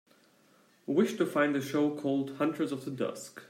Wish 0.87 1.13
to 1.17 1.27
find 1.27 1.53
the 1.53 1.61
show 1.61 1.95
called 1.95 2.37
Hunters 2.37 2.71
of 2.71 2.85
the 2.85 2.89
Dusk 2.89 3.39